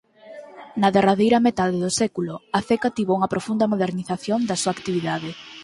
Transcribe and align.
Na 0.81 0.89
derradeira 0.95 1.43
metade 1.47 1.77
do 1.83 1.91
século 2.01 2.33
a 2.57 2.59
ceca 2.67 2.93
tivo 2.97 3.11
unha 3.17 3.31
profunda 3.33 3.69
modernización 3.73 4.39
da 4.49 4.59
súa 4.61 4.75
actividade. 4.77 5.29